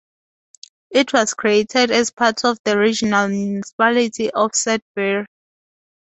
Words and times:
It 0.89 1.13
was 1.13 1.35
created 1.35 1.91
as 1.91 2.09
part 2.09 2.43
of 2.43 2.57
the 2.65 2.75
Regional 2.75 3.27
Municipality 3.27 4.31
of 4.31 4.55
Sudbury. 4.55 5.27